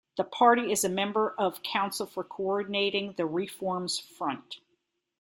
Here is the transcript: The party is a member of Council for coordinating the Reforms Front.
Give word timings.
The 0.17 0.23
party 0.23 0.71
is 0.71 0.83
a 0.83 0.89
member 0.89 1.35
of 1.37 1.61
Council 1.61 2.07
for 2.07 2.23
coordinating 2.23 3.13
the 3.17 3.27
Reforms 3.27 3.99
Front. 3.99 4.57